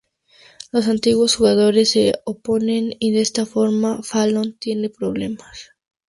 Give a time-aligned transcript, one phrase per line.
[0.71, 5.73] Los antiguos jugadores se oponen y de esta forma Fallon tiene problemas.